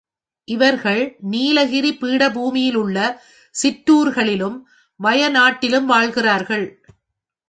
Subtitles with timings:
[0.47, 1.17] இவர்கள்
[1.31, 2.97] நீலகிரிப் பீடபூமியிலுள்ள
[3.55, 4.57] சிற்றூர்களிலும்,
[4.99, 6.65] வய நாட்டிலும் வாழ்கிறார்கள்.